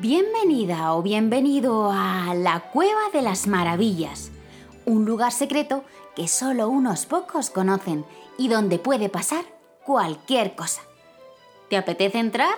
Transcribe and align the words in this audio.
Bienvenida 0.00 0.92
o 0.92 1.02
bienvenido 1.04 1.92
a 1.92 2.34
la 2.34 2.58
Cueva 2.72 2.98
de 3.12 3.22
las 3.22 3.46
Maravillas, 3.46 4.32
un 4.86 5.04
lugar 5.04 5.30
secreto 5.30 5.84
que 6.16 6.26
solo 6.26 6.68
unos 6.68 7.06
pocos 7.06 7.50
conocen 7.50 8.04
y 8.38 8.48
donde 8.48 8.80
puede 8.80 9.08
pasar 9.08 9.44
cualquier 9.84 10.56
cosa. 10.56 10.82
¿Te 11.70 11.76
apetece 11.76 12.18
entrar? 12.18 12.56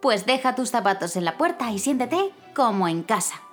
Pues 0.00 0.26
deja 0.26 0.54
tus 0.54 0.70
zapatos 0.70 1.16
en 1.16 1.24
la 1.24 1.36
puerta 1.36 1.72
y 1.72 1.80
siéntete 1.80 2.30
como 2.54 2.86
en 2.86 3.02
casa. 3.02 3.43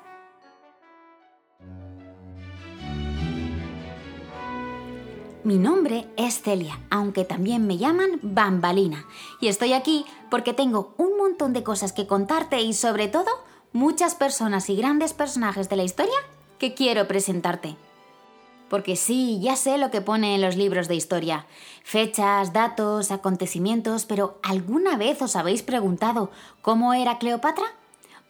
Mi 5.44 5.58
nombre 5.58 6.08
es 6.18 6.44
Celia, 6.44 6.80
aunque 6.92 7.26
también 7.26 7.66
me 7.66 7.80
llaman 7.80 8.20
Bambalina, 8.22 9.08
y 9.40 9.48
estoy 9.48 9.74
aquí 9.74 10.06
porque 10.30 10.54
tengo 10.54 10.94
un 10.98 11.18
montón 11.18 11.52
de 11.52 11.64
cosas 11.64 11.94
que 11.94 12.06
contarte 12.06 12.62
y 12.62 12.76
sobre 12.76 13.08
todo 13.08 13.30
muchas 13.74 14.14
personas 14.14 14.70
y 14.70 14.76
grandes 14.76 15.14
personajes 15.14 15.68
de 15.68 15.78
la 15.78 15.84
historia 15.84 16.14
que 16.60 16.76
quiero 16.76 17.08
presentarte. 17.08 17.76
Porque 18.70 18.96
sí, 18.96 19.40
ya 19.42 19.56
sé 19.56 19.80
lo 19.80 19.90
que 19.90 20.02
pone 20.02 20.36
en 20.36 20.42
los 20.42 20.58
libros 20.58 20.88
de 20.88 20.94
historia. 20.94 21.48
Fechas, 21.84 22.54
datos, 22.54 23.10
acontecimientos, 23.10 24.06
pero 24.06 24.38
¿alguna 24.44 24.96
vez 24.96 25.24
os 25.24 25.36
habéis 25.36 25.64
preguntado 25.64 26.30
cómo 26.62 26.94
era 26.94 27.18
Cleopatra? 27.18 27.66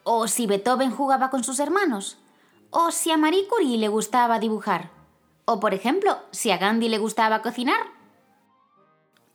¿O 0.02 0.28
si 0.28 0.46
Beethoven 0.46 0.90
jugaba 0.90 1.28
con 1.28 1.44
sus 1.44 1.60
hermanos? 1.60 2.16
¿O 2.70 2.90
si 2.90 3.10
a 3.10 3.18
Marie 3.18 3.46
Curie 3.48 3.76
le 3.76 3.88
gustaba 3.88 4.38
dibujar? 4.38 5.01
O 5.52 5.60
por 5.60 5.74
ejemplo, 5.74 6.16
si 6.30 6.50
a 6.50 6.56
Gandhi 6.56 6.88
le 6.88 6.96
gustaba 6.96 7.42
cocinar. 7.42 7.82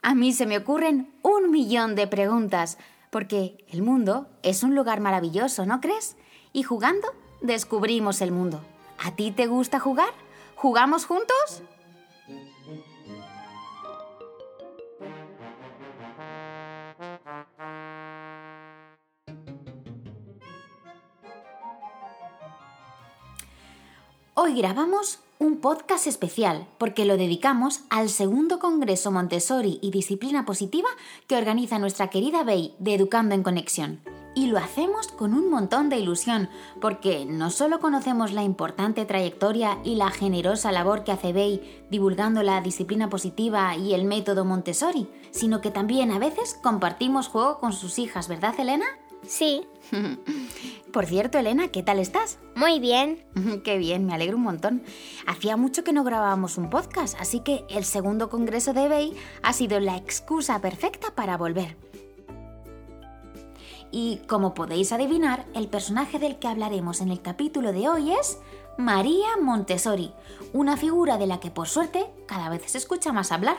A 0.02 0.16
mí 0.16 0.34
se 0.34 0.48
me 0.48 0.58
ocurren 0.58 1.14
un 1.22 1.52
millón 1.52 1.94
de 1.94 2.08
preguntas, 2.08 2.80
porque 3.12 3.64
el 3.70 3.84
mundo 3.84 4.26
es 4.42 4.64
un 4.64 4.74
lugar 4.74 5.00
maravilloso, 5.00 5.68
¿no 5.68 5.80
crees? 5.80 6.16
Y 6.54 6.64
jugando 6.64 7.08
descubrimos 7.42 8.22
el 8.22 8.32
mundo. 8.32 8.64
¿A 8.98 9.12
ti 9.12 9.30
te 9.30 9.46
gusta 9.46 9.80
jugar? 9.80 10.10
¿Jugamos 10.56 11.06
juntos? 11.06 11.62
Hoy 24.48 24.56
grabamos 24.56 25.20
un 25.40 25.58
podcast 25.58 26.08
especial 26.08 26.68
porque 26.78 27.04
lo 27.04 27.18
dedicamos 27.18 27.82
al 27.90 28.08
segundo 28.08 28.60
Congreso 28.60 29.12
Montessori 29.12 29.78
y 29.82 29.92
Disciplina 29.92 30.46
Positiva 30.46 30.88
que 31.28 31.36
organiza 31.36 31.80
nuestra 31.80 32.10
querida 32.10 32.46
Bey 32.46 32.74
de 32.80 32.94
Educando 32.94 33.36
en 33.36 33.44
Conexión. 33.44 34.00
Y 34.36 34.48
lo 34.48 34.58
hacemos 34.58 35.10
con 35.10 35.34
un 35.34 35.50
montón 35.50 35.90
de 35.90 35.98
ilusión, 35.98 36.48
porque 36.80 37.26
no 37.26 37.50
solo 37.50 37.82
conocemos 37.82 38.32
la 38.32 38.44
importante 38.44 39.04
trayectoria 39.04 39.80
y 39.84 39.96
la 39.96 40.12
generosa 40.12 40.72
labor 40.72 41.04
que 41.04 41.12
hace 41.12 41.34
Bey 41.34 41.86
divulgando 41.92 42.42
la 42.42 42.62
disciplina 42.62 43.10
positiva 43.10 43.76
y 43.76 43.96
el 43.96 44.06
método 44.06 44.46
Montessori, 44.46 45.10
sino 45.32 45.60
que 45.60 45.72
también 45.72 46.10
a 46.12 46.20
veces 46.20 46.58
compartimos 46.64 47.28
juego 47.28 47.60
con 47.60 47.74
sus 47.74 48.00
hijas, 48.00 48.30
¿verdad, 48.30 48.58
Elena? 48.58 48.86
Sí. 49.26 49.64
Por 50.92 51.06
cierto, 51.06 51.38
Elena, 51.38 51.70
¿qué 51.70 51.84
tal 51.84 52.00
estás? 52.00 52.40
Muy 52.56 52.80
bien. 52.80 53.24
Qué 53.64 53.78
bien, 53.78 54.06
me 54.06 54.14
alegro 54.14 54.38
un 54.38 54.44
montón. 54.44 54.84
Hacía 55.26 55.58
mucho 55.58 55.84
que 55.84 55.94
no 55.94 56.04
grabábamos 56.04 56.58
un 56.58 56.70
podcast, 56.70 57.16
así 57.20 57.42
que 57.42 57.66
el 57.70 57.86
segundo 57.86 58.30
congreso 58.30 58.74
de 58.74 58.88
Bay 58.88 59.18
ha 59.44 59.54
sido 59.54 59.80
la 59.80 59.98
excusa 59.98 60.60
perfecta 60.62 61.14
para 61.16 61.38
volver. 61.38 61.78
Y 63.92 64.18
como 64.28 64.54
podéis 64.54 64.92
adivinar, 64.92 65.46
el 65.54 65.68
personaje 65.68 66.20
del 66.20 66.40
que 66.40 66.48
hablaremos 66.48 67.00
en 67.02 67.10
el 67.10 67.22
capítulo 67.22 67.72
de 67.72 67.88
hoy 67.88 68.12
es 68.12 68.38
María 68.78 69.38
Montessori, 69.42 70.14
una 70.54 70.78
figura 70.78 71.18
de 71.18 71.28
la 71.28 71.40
que 71.40 71.52
por 71.52 71.68
suerte 71.68 72.06
cada 72.26 72.50
vez 72.50 72.70
se 72.70 72.78
escucha 72.78 73.14
más 73.14 73.32
hablar. 73.32 73.58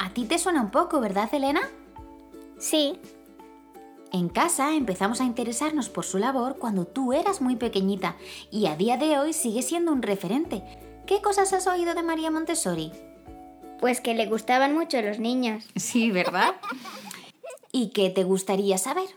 ¿A 0.00 0.10
ti 0.10 0.24
te 0.24 0.38
suena 0.38 0.60
un 0.60 0.70
poco, 0.70 1.00
verdad, 1.00 1.32
Elena? 1.32 1.60
Sí, 2.58 2.98
en 4.14 4.28
casa 4.28 4.76
empezamos 4.76 5.20
a 5.20 5.24
interesarnos 5.24 5.88
por 5.88 6.04
su 6.04 6.18
labor 6.18 6.56
cuando 6.58 6.86
tú 6.86 7.12
eras 7.12 7.40
muy 7.40 7.56
pequeñita 7.56 8.14
y 8.48 8.66
a 8.66 8.76
día 8.76 8.96
de 8.96 9.18
hoy 9.18 9.32
sigue 9.32 9.60
siendo 9.60 9.90
un 9.90 10.02
referente. 10.02 10.62
¿Qué 11.04 11.20
cosas 11.20 11.52
has 11.52 11.66
oído 11.66 11.94
de 11.94 12.04
María 12.04 12.30
Montessori? 12.30 12.92
Pues 13.80 14.00
que 14.00 14.14
le 14.14 14.26
gustaban 14.26 14.72
mucho 14.72 15.02
los 15.02 15.18
niños. 15.18 15.64
Sí, 15.74 16.12
¿verdad? 16.12 16.54
¿Y 17.72 17.88
qué 17.88 18.08
te 18.08 18.22
gustaría 18.22 18.78
saber? 18.78 19.08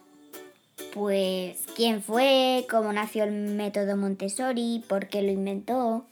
Pues 0.95 1.63
quién 1.75 2.01
fue, 2.01 2.65
cómo 2.67 2.91
nació 2.91 3.25
el 3.25 3.33
método 3.33 3.97
Montessori, 3.97 4.83
por 4.87 5.09
qué 5.09 5.21
lo 5.21 5.31
inventó. 5.31 6.05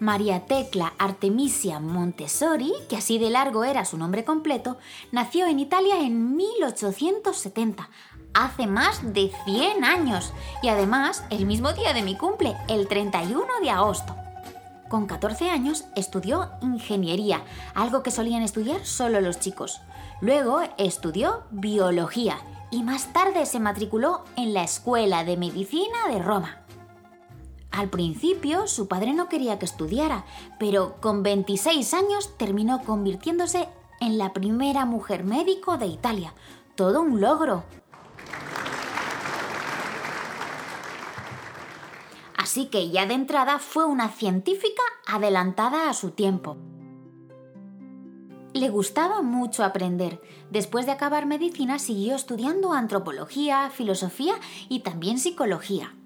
María 0.00 0.46
Tecla 0.46 0.94
Artemisia 0.98 1.80
Montessori, 1.80 2.72
que 2.88 2.96
así 2.96 3.18
de 3.18 3.30
largo 3.30 3.64
era 3.64 3.84
su 3.84 3.98
nombre 3.98 4.24
completo, 4.24 4.78
nació 5.10 5.46
en 5.46 5.58
Italia 5.58 6.00
en 6.00 6.36
1870, 6.36 7.88
hace 8.32 8.66
más 8.68 9.12
de 9.12 9.32
100 9.44 9.84
años, 9.84 10.32
y 10.62 10.68
además 10.68 11.24
el 11.30 11.46
mismo 11.46 11.72
día 11.72 11.92
de 11.92 12.02
mi 12.02 12.16
cumple, 12.16 12.56
el 12.68 12.86
31 12.86 13.44
de 13.60 13.70
agosto. 13.70 14.14
Con 14.88 15.06
14 15.06 15.50
años 15.50 15.84
estudió 15.96 16.50
ingeniería, 16.62 17.42
algo 17.74 18.02
que 18.02 18.12
solían 18.12 18.42
estudiar 18.42 18.86
solo 18.86 19.20
los 19.20 19.40
chicos. 19.40 19.80
Luego 20.20 20.60
estudió 20.78 21.42
biología 21.50 22.38
y 22.70 22.82
más 22.82 23.12
tarde 23.12 23.46
se 23.46 23.60
matriculó 23.60 24.24
en 24.36 24.54
la 24.54 24.62
Escuela 24.62 25.24
de 25.24 25.36
Medicina 25.36 26.08
de 26.08 26.20
Roma. 26.20 26.62
Al 27.70 27.90
principio 27.90 28.66
su 28.66 28.88
padre 28.88 29.12
no 29.12 29.28
quería 29.28 29.58
que 29.58 29.66
estudiara, 29.66 30.24
pero 30.58 30.96
con 31.00 31.22
26 31.22 31.94
años 31.94 32.36
terminó 32.36 32.82
convirtiéndose 32.82 33.68
en 34.00 34.18
la 34.18 34.32
primera 34.32 34.84
mujer 34.84 35.24
médico 35.24 35.76
de 35.78 35.86
Italia. 35.86 36.34
Todo 36.74 37.00
un 37.00 37.20
logro. 37.20 37.64
Así 42.36 42.66
que 42.66 42.90
ya 42.90 43.04
de 43.04 43.14
entrada 43.14 43.58
fue 43.58 43.84
una 43.84 44.08
científica 44.08 44.82
adelantada 45.06 45.90
a 45.90 45.94
su 45.94 46.12
tiempo. 46.12 46.56
Le 48.54 48.70
gustaba 48.70 49.20
mucho 49.20 49.62
aprender. 49.62 50.22
Después 50.50 50.86
de 50.86 50.92
acabar 50.92 51.26
medicina 51.26 51.78
siguió 51.78 52.16
estudiando 52.16 52.72
antropología, 52.72 53.68
filosofía 53.70 54.34
y 54.70 54.80
también 54.80 55.18
psicología. 55.18 55.97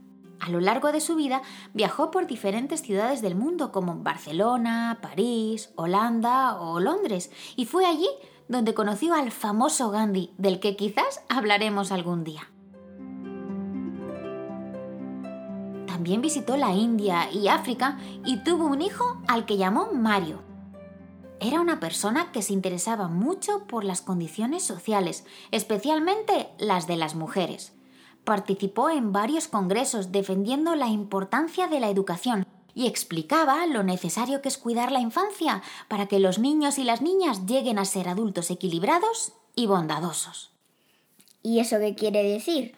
A 0.43 0.51
lo 0.51 0.59
largo 0.59 0.91
de 0.91 1.01
su 1.01 1.15
vida 1.15 1.41
viajó 1.73 2.11
por 2.11 2.27
diferentes 2.27 2.83
ciudades 2.83 3.23
del 3.23 3.37
mundo 3.37 3.71
como 3.71 3.95
Barcelona, 4.03 4.99
París, 5.01 5.71
Holanda 5.77 6.61
o 6.61 6.81
Londres 6.81 7.31
y 7.55 7.65
fue 7.65 7.87
allí 7.87 8.09
donde 8.49 8.75
conoció 8.75 9.15
al 9.15 9.31
famoso 9.31 9.91
Gandhi, 9.93 10.35
del 10.39 10.59
que 10.59 10.75
quizás 10.75 11.23
hablaremos 11.29 11.93
algún 11.93 12.25
día. 12.25 12.51
También 15.87 16.21
visitó 16.21 16.57
la 16.57 16.73
India 16.73 17.31
y 17.31 17.47
África 17.47 17.99
y 18.25 18.39
tuvo 18.39 18.67
un 18.67 18.83
hijo 18.83 19.23
al 19.29 19.47
que 19.47 19.59
llamó 19.59 19.93
Mario. 19.93 20.43
Era 21.39 21.61
una 21.61 21.79
persona 21.79 22.33
que 22.33 22.43
se 22.43 22.53
interesaba 22.53 23.07
mucho 23.07 23.69
por 23.69 23.85
las 23.85 24.01
condiciones 24.01 24.65
sociales, 24.65 25.25
especialmente 25.53 26.49
las 26.59 26.89
de 26.89 26.97
las 26.97 27.15
mujeres. 27.15 27.75
Participó 28.25 28.91
en 28.91 29.13
varios 29.13 29.49
congresos 29.49 30.13
defendiendo 30.13 30.75
la 30.77 30.89
importancia 30.89 31.67
de 31.67 31.81
la 31.81 31.89
educación 31.89 32.47
y 32.75 32.87
explicaba 32.87 33.67
lo 33.67 33.83
necesario 33.83 34.41
que 34.41 34.49
es 34.49 34.59
cuidar 34.59 34.93
la 34.93 35.01
infancia 35.01 35.63
para 35.89 36.07
que 36.07 36.21
los 36.21 36.39
niños 36.39 36.79
y 36.79 36.85
las 36.85 37.03
niñas 37.03 37.47
lleguen 37.47 37.79
a 37.79 37.85
ser 37.85 38.09
adultos 38.09 38.51
equilibrados 38.51 39.33
y 39.55 39.67
bondadosos. 39.67 40.53
¿Y 41.43 41.59
eso 41.59 41.79
qué 41.81 41.95
quiere 41.95 42.23
decir? 42.23 42.77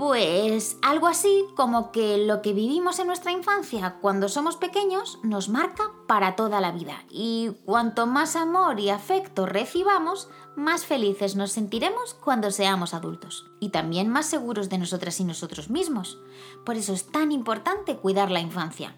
Pues 0.00 0.78
algo 0.80 1.08
así 1.08 1.44
como 1.54 1.92
que 1.92 2.16
lo 2.16 2.40
que 2.40 2.54
vivimos 2.54 2.98
en 2.98 3.06
nuestra 3.06 3.32
infancia 3.32 3.96
cuando 4.00 4.30
somos 4.30 4.56
pequeños 4.56 5.18
nos 5.22 5.50
marca 5.50 5.92
para 6.06 6.36
toda 6.36 6.62
la 6.62 6.72
vida 6.72 7.04
y 7.10 7.50
cuanto 7.66 8.06
más 8.06 8.34
amor 8.34 8.80
y 8.80 8.88
afecto 8.88 9.44
recibamos, 9.44 10.30
más 10.56 10.86
felices 10.86 11.36
nos 11.36 11.52
sentiremos 11.52 12.14
cuando 12.14 12.50
seamos 12.50 12.94
adultos 12.94 13.44
y 13.60 13.72
también 13.72 14.08
más 14.08 14.24
seguros 14.24 14.70
de 14.70 14.78
nosotras 14.78 15.20
y 15.20 15.24
nosotros 15.24 15.68
mismos. 15.68 16.18
Por 16.64 16.76
eso 16.76 16.94
es 16.94 17.12
tan 17.12 17.30
importante 17.30 17.96
cuidar 17.96 18.30
la 18.30 18.40
infancia. 18.40 18.96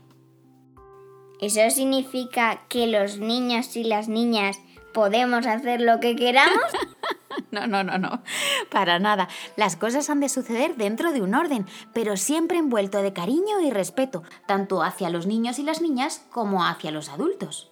¿Eso 1.41 1.69
significa 1.75 2.69
que 2.69 2.87
los 2.87 3.19
niños 3.19 3.75
y 3.75 3.83
las 3.83 4.07
niñas 4.07 4.57
podemos 4.95 5.47
hacer 5.47 5.81
lo 5.81 5.99
que 5.99 6.15
queramos? 6.15 6.63
No, 7.51 7.67
no, 7.67 7.85
no, 7.85 7.99
no. 7.99 8.23
Para 8.71 8.99
nada. 8.99 9.29
Las 9.57 9.77
cosas 9.77 10.09
han 10.11 10.21
de 10.21 10.29
suceder 10.29 10.77
dentro 10.77 11.13
de 11.13 11.21
un 11.21 11.35
orden, 11.35 11.67
pero 11.93 12.17
siempre 12.17 12.59
envuelto 12.59 13.03
de 13.03 13.13
cariño 13.13 13.61
y 13.61 13.71
respeto, 13.71 14.23
tanto 14.47 14.83
hacia 14.83 15.11
los 15.11 15.27
niños 15.27 15.59
y 15.59 15.63
las 15.63 15.83
niñas 15.83 16.25
como 16.31 16.65
hacia 16.65 16.91
los 16.91 17.09
adultos. 17.09 17.71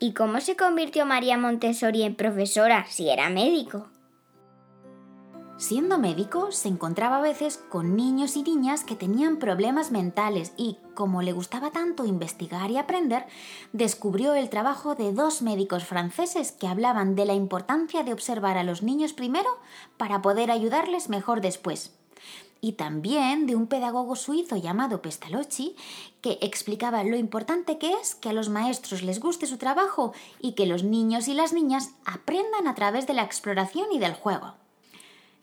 ¿Y 0.00 0.14
cómo 0.14 0.40
se 0.40 0.56
convirtió 0.56 1.06
María 1.06 1.38
Montessori 1.38 2.02
en 2.02 2.16
profesora 2.16 2.86
si 2.88 3.08
era 3.08 3.30
médico? 3.30 3.91
Siendo 5.62 5.96
médico, 5.96 6.50
se 6.50 6.66
encontraba 6.66 7.18
a 7.18 7.20
veces 7.20 7.56
con 7.68 7.94
niños 7.94 8.36
y 8.36 8.42
niñas 8.42 8.82
que 8.82 8.96
tenían 8.96 9.36
problemas 9.36 9.92
mentales 9.92 10.52
y, 10.56 10.78
como 10.96 11.22
le 11.22 11.32
gustaba 11.32 11.70
tanto 11.70 12.04
investigar 12.04 12.72
y 12.72 12.78
aprender, 12.78 13.26
descubrió 13.72 14.34
el 14.34 14.50
trabajo 14.50 14.96
de 14.96 15.12
dos 15.12 15.40
médicos 15.40 15.84
franceses 15.84 16.50
que 16.50 16.66
hablaban 16.66 17.14
de 17.14 17.26
la 17.26 17.34
importancia 17.34 18.02
de 18.02 18.12
observar 18.12 18.58
a 18.58 18.64
los 18.64 18.82
niños 18.82 19.12
primero 19.12 19.48
para 19.98 20.20
poder 20.20 20.50
ayudarles 20.50 21.08
mejor 21.08 21.40
después. 21.40 21.94
Y 22.60 22.72
también 22.72 23.46
de 23.46 23.54
un 23.54 23.68
pedagogo 23.68 24.16
suizo 24.16 24.56
llamado 24.56 25.00
Pestalozzi, 25.00 25.76
que 26.22 26.38
explicaba 26.42 27.04
lo 27.04 27.14
importante 27.14 27.78
que 27.78 27.92
es 27.92 28.16
que 28.16 28.30
a 28.30 28.32
los 28.32 28.48
maestros 28.48 29.02
les 29.02 29.20
guste 29.20 29.46
su 29.46 29.58
trabajo 29.58 30.12
y 30.40 30.54
que 30.54 30.66
los 30.66 30.82
niños 30.82 31.28
y 31.28 31.34
las 31.34 31.52
niñas 31.52 31.92
aprendan 32.04 32.66
a 32.66 32.74
través 32.74 33.06
de 33.06 33.14
la 33.14 33.22
exploración 33.22 33.92
y 33.92 34.00
del 34.00 34.14
juego. 34.14 34.54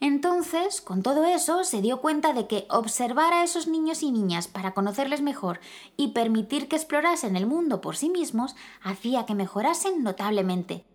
Entonces, 0.01 0.81
con 0.81 1.03
todo 1.03 1.25
eso, 1.25 1.63
se 1.65 1.81
dio 1.81 1.99
cuenta 1.99 2.31
de 2.31 2.47
que 2.47 2.65
observar 2.69 3.33
a 3.33 3.43
esos 3.43 3.67
niños 3.67 4.01
y 4.01 4.11
niñas 4.11 4.47
para 4.47 4.73
conocerles 4.73 5.21
mejor 5.21 5.59
y 5.97 6.09
permitir 6.09 6.69
que 6.69 6.77
explorasen 6.77 7.35
el 7.35 7.45
mundo 7.45 7.81
por 7.81 7.97
sí 7.97 8.09
mismos 8.09 8.55
hacía 8.81 9.25
que 9.25 9.35
mejorasen 9.35 10.01
notablemente. 10.01 10.85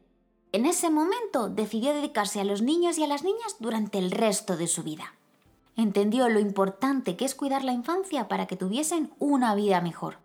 En 0.53 0.65
ese 0.65 0.89
momento 0.89 1.49
decidió 1.49 1.93
dedicarse 1.93 2.41
a 2.41 2.45
los 2.45 2.63
niños 2.63 2.97
y 2.97 3.05
a 3.05 3.09
las 3.09 3.25
niñas 3.25 3.57
durante 3.59 3.99
el 3.99 4.11
resto 4.11 4.57
de 4.57 4.69
su 4.69 4.83
vida. 4.83 5.15
Entendió 5.77 6.29
lo 6.29 6.39
importante 6.39 7.17
que 7.17 7.25
es 7.25 7.35
cuidar 7.35 7.65
la 7.65 7.73
infancia 7.73 8.29
para 8.29 8.47
que 8.47 8.57
tuviesen 8.57 9.13
una 9.19 9.55
vida 9.55 9.81
mejor. 9.81 10.19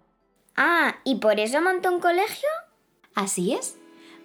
Ah, 0.56 0.98
¿y 1.04 1.16
por 1.16 1.40
eso 1.40 1.62
montó 1.62 1.92
un 1.92 2.00
colegio? 2.00 2.50
Así 3.16 3.54
es. 3.54 3.78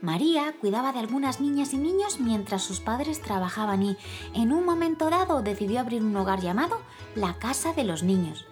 María 0.05 0.55
cuidaba 0.61 0.93
de 0.93 0.99
algunas 0.99 1.41
niñas 1.41 1.73
y 1.73 1.79
niños 1.79 2.21
mientras 2.21 2.63
sus 2.63 2.79
padres 2.79 3.23
trabajaban 3.23 3.83
y, 3.83 3.97
en 4.35 4.53
un 4.53 4.67
momento 4.67 5.09
dado, 5.09 5.41
decidió 5.41 5.81
abrir 5.81 6.03
un 6.03 6.15
hogar 6.15 6.43
llamado 6.43 6.83
la 7.15 7.39
Casa 7.39 7.73
de 7.73 7.85
los 7.85 8.03
Niños. 8.03 8.47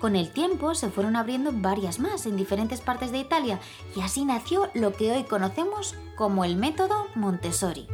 Con 0.00 0.14
el 0.14 0.30
tiempo 0.30 0.72
se 0.76 0.90
fueron 0.90 1.16
abriendo 1.16 1.50
varias 1.52 1.98
más 1.98 2.26
en 2.26 2.36
diferentes 2.36 2.80
partes 2.80 3.10
de 3.10 3.18
Italia 3.18 3.58
y 3.96 4.02
así 4.02 4.24
nació 4.24 4.70
lo 4.74 4.92
que 4.92 5.10
hoy 5.10 5.24
conocemos 5.24 5.96
como 6.14 6.44
el 6.44 6.54
método 6.54 7.08
Montessori. 7.16 7.88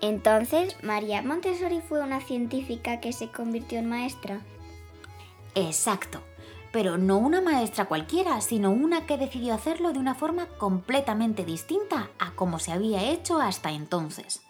Entonces, 0.00 0.74
María 0.82 1.22
Montessori 1.22 1.80
fue 1.80 2.02
una 2.02 2.20
científica 2.20 2.98
que 2.98 3.12
se 3.12 3.30
convirtió 3.30 3.78
en 3.78 3.88
maestra. 3.88 4.40
Exacto 5.54 6.27
pero 6.72 6.98
no 6.98 7.18
una 7.18 7.40
maestra 7.40 7.86
cualquiera, 7.86 8.40
sino 8.40 8.70
una 8.70 9.06
que 9.06 9.18
decidió 9.18 9.54
hacerlo 9.54 9.92
de 9.92 9.98
una 9.98 10.14
forma 10.14 10.46
completamente 10.58 11.44
distinta 11.44 12.10
a 12.18 12.34
como 12.34 12.58
se 12.58 12.72
había 12.72 13.10
hecho 13.10 13.40
hasta 13.40 13.72
entonces. 13.72 14.42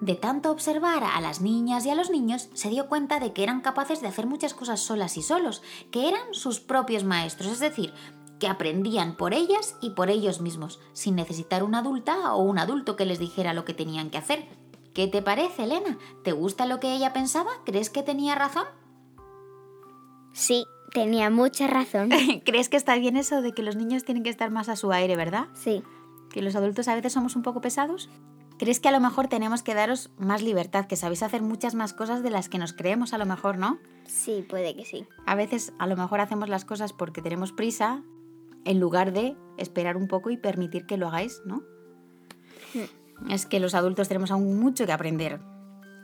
De 0.00 0.14
tanto 0.14 0.52
observar 0.52 1.02
a 1.02 1.20
las 1.20 1.40
niñas 1.40 1.84
y 1.84 1.90
a 1.90 1.94
los 1.94 2.08
niños, 2.08 2.48
se 2.54 2.70
dio 2.70 2.88
cuenta 2.88 3.18
de 3.18 3.32
que 3.32 3.42
eran 3.42 3.60
capaces 3.60 4.00
de 4.00 4.06
hacer 4.06 4.26
muchas 4.26 4.54
cosas 4.54 4.80
solas 4.80 5.16
y 5.16 5.22
solos, 5.22 5.62
que 5.90 6.08
eran 6.08 6.32
sus 6.32 6.60
propios 6.60 7.02
maestros, 7.02 7.50
es 7.50 7.58
decir, 7.58 7.92
que 8.38 8.46
aprendían 8.46 9.16
por 9.16 9.34
ellas 9.34 9.76
y 9.80 9.90
por 9.90 10.10
ellos 10.10 10.40
mismos, 10.40 10.78
sin 10.92 11.16
necesitar 11.16 11.64
una 11.64 11.78
adulta 11.78 12.32
o 12.34 12.42
un 12.42 12.58
adulto 12.58 12.94
que 12.94 13.06
les 13.06 13.18
dijera 13.18 13.54
lo 13.54 13.64
que 13.64 13.74
tenían 13.74 14.10
que 14.10 14.18
hacer. 14.18 14.46
¿Qué 14.94 15.08
te 15.08 15.20
parece, 15.20 15.64
Elena? 15.64 15.98
¿Te 16.22 16.30
gusta 16.30 16.66
lo 16.66 16.78
que 16.78 16.94
ella 16.94 17.12
pensaba? 17.12 17.50
¿Crees 17.64 17.90
que 17.90 18.04
tenía 18.04 18.36
razón? 18.36 18.66
Sí, 20.32 20.64
Tenía 20.92 21.30
mucha 21.30 21.66
razón. 21.66 22.10
¿Crees 22.44 22.68
que 22.68 22.76
está 22.76 22.96
bien 22.96 23.16
eso 23.16 23.42
de 23.42 23.52
que 23.52 23.62
los 23.62 23.76
niños 23.76 24.04
tienen 24.04 24.22
que 24.22 24.30
estar 24.30 24.50
más 24.50 24.68
a 24.68 24.76
su 24.76 24.92
aire, 24.92 25.16
verdad? 25.16 25.46
Sí. 25.54 25.82
¿Que 26.30 26.42
los 26.42 26.56
adultos 26.56 26.88
a 26.88 26.94
veces 26.94 27.12
somos 27.12 27.36
un 27.36 27.42
poco 27.42 27.60
pesados? 27.60 28.08
¿Crees 28.58 28.80
que 28.80 28.88
a 28.88 28.92
lo 28.92 28.98
mejor 28.98 29.28
tenemos 29.28 29.62
que 29.62 29.74
daros 29.74 30.10
más 30.18 30.42
libertad, 30.42 30.86
que 30.86 30.96
sabéis 30.96 31.22
hacer 31.22 31.42
muchas 31.42 31.74
más 31.76 31.92
cosas 31.92 32.24
de 32.24 32.30
las 32.30 32.48
que 32.48 32.58
nos 32.58 32.72
creemos 32.72 33.12
a 33.12 33.18
lo 33.18 33.24
mejor, 33.24 33.56
¿no? 33.56 33.78
Sí, 34.06 34.44
puede 34.48 34.74
que 34.74 34.84
sí. 34.84 35.06
A 35.26 35.36
veces 35.36 35.72
a 35.78 35.86
lo 35.86 35.96
mejor 35.96 36.20
hacemos 36.20 36.48
las 36.48 36.64
cosas 36.64 36.92
porque 36.92 37.22
tenemos 37.22 37.52
prisa 37.52 38.02
en 38.64 38.80
lugar 38.80 39.12
de 39.12 39.36
esperar 39.58 39.96
un 39.96 40.08
poco 40.08 40.30
y 40.30 40.36
permitir 40.36 40.86
que 40.86 40.96
lo 40.96 41.06
hagáis, 41.06 41.40
¿no? 41.44 41.62
Hmm. 42.74 43.30
Es 43.30 43.46
que 43.46 43.60
los 43.60 43.74
adultos 43.74 44.08
tenemos 44.08 44.32
aún 44.32 44.58
mucho 44.58 44.86
que 44.86 44.92
aprender. 44.92 45.40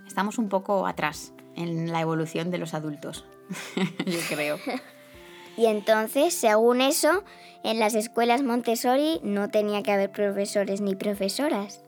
Estamos 0.06 0.38
un 0.38 0.48
poco 0.48 0.86
atrás 0.86 1.34
en 1.56 1.90
la 1.90 2.00
evolución 2.00 2.52
de 2.52 2.58
los 2.58 2.72
adultos. 2.72 3.24
Yo 4.06 4.18
creo. 4.28 4.58
Y 5.56 5.66
entonces, 5.66 6.34
según 6.34 6.80
eso, 6.80 7.22
en 7.62 7.78
las 7.78 7.94
escuelas 7.94 8.42
Montessori 8.42 9.20
no 9.22 9.48
tenía 9.48 9.82
que 9.82 9.92
haber 9.92 10.10
profesores 10.10 10.80
ni 10.80 10.96
profesoras. 10.96 11.80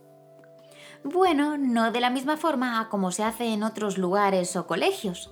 Bueno, 1.03 1.59
no 1.59 1.93
de 1.93 2.01
la 2.01 2.11
misma 2.11 2.37
forma 2.37 2.81
a 2.81 2.89
como 2.89 3.13
se 3.13 3.25
hace 3.25 3.53
en 3.53 3.63
otros 3.63 3.99
lugares 3.99 4.57
o 4.57 4.67
colegios. 4.67 5.31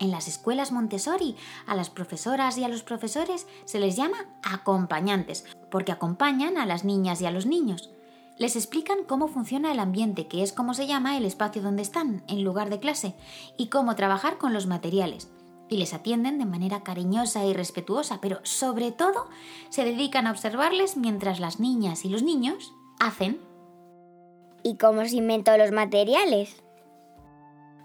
En 0.00 0.12
las 0.12 0.28
escuelas 0.28 0.70
Montessori, 0.70 1.36
a 1.66 1.74
las 1.74 1.90
profesoras 1.90 2.56
y 2.56 2.64
a 2.64 2.68
los 2.68 2.84
profesores 2.84 3.48
se 3.64 3.80
les 3.80 3.96
llama 3.96 4.18
acompañantes, 4.44 5.44
porque 5.70 5.90
acompañan 5.90 6.56
a 6.56 6.66
las 6.66 6.84
niñas 6.84 7.20
y 7.20 7.26
a 7.26 7.32
los 7.32 7.46
niños. 7.46 7.90
Les 8.38 8.54
explican 8.54 8.98
cómo 9.04 9.26
funciona 9.26 9.72
el 9.72 9.80
ambiente, 9.80 10.28
que 10.28 10.44
es 10.44 10.52
como 10.52 10.74
se 10.74 10.86
llama 10.86 11.16
el 11.16 11.24
espacio 11.24 11.60
donde 11.60 11.82
están, 11.82 12.22
en 12.28 12.44
lugar 12.44 12.70
de 12.70 12.78
clase, 12.78 13.16
y 13.56 13.66
cómo 13.66 13.96
trabajar 13.96 14.38
con 14.38 14.52
los 14.54 14.68
materiales 14.68 15.28
y 15.68 15.76
les 15.76 15.94
atienden 15.94 16.38
de 16.38 16.46
manera 16.46 16.82
cariñosa 16.82 17.44
y 17.44 17.52
respetuosa, 17.52 18.20
pero 18.20 18.40
sobre 18.42 18.92
todo 18.92 19.28
se 19.68 19.84
dedican 19.84 20.26
a 20.26 20.30
observarles 20.30 20.96
mientras 20.96 21.40
las 21.40 21.60
niñas 21.60 22.04
y 22.04 22.08
los 22.08 22.22
niños 22.22 22.72
hacen. 22.98 23.40
¿Y 24.62 24.76
cómo 24.76 25.04
se 25.04 25.16
inventó 25.16 25.56
los 25.56 25.70
materiales? 25.70 26.62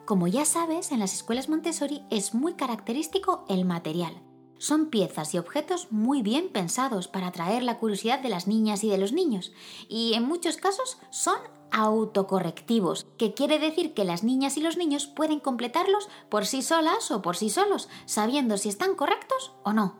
Como 0.05 0.27
ya 0.27 0.45
sabes, 0.45 0.91
en 0.91 0.99
las 0.99 1.13
escuelas 1.13 1.47
Montessori 1.47 2.03
es 2.09 2.33
muy 2.33 2.53
característico 2.53 3.45
el 3.47 3.63
material. 3.63 4.21
Son 4.63 4.85
piezas 4.85 5.33
y 5.33 5.37
objetos 5.37 5.91
muy 5.91 6.21
bien 6.21 6.47
pensados 6.47 7.09
para 7.09 7.27
atraer 7.27 7.63
la 7.63 7.79
curiosidad 7.79 8.19
de 8.19 8.29
las 8.29 8.47
niñas 8.47 8.85
y 8.85 8.89
de 8.89 8.97
los 8.97 9.11
niños, 9.11 9.51
y 9.89 10.13
en 10.13 10.23
muchos 10.23 10.55
casos 10.55 10.99
son 11.09 11.35
autocorrectivos, 11.71 13.05
que 13.17 13.33
quiere 13.33 13.59
decir 13.59 13.93
que 13.93 14.05
las 14.05 14.23
niñas 14.23 14.55
y 14.55 14.61
los 14.61 14.77
niños 14.77 15.05
pueden 15.05 15.41
completarlos 15.41 16.07
por 16.29 16.45
sí 16.45 16.61
solas 16.61 17.11
o 17.11 17.21
por 17.21 17.35
sí 17.35 17.49
solos, 17.49 17.89
sabiendo 18.05 18.55
si 18.55 18.69
están 18.69 18.95
correctos 18.95 19.51
o 19.63 19.73
no. 19.73 19.97